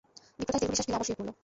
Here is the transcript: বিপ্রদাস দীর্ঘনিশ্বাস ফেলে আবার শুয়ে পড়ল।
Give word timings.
বিপ্রদাস 0.37 0.61
দীর্ঘনিশ্বাস 0.61 0.83
ফেলে 0.87 0.95
আবার 0.97 1.07
শুয়ে 1.07 1.17
পড়ল। 1.19 1.29